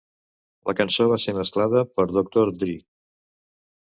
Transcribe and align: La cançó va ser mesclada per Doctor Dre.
La 0.69 0.73
cançó 0.79 1.05
va 1.11 1.19
ser 1.25 1.35
mesclada 1.39 1.85
per 1.99 2.07
Doctor 2.15 2.53
Dre. 2.65 2.77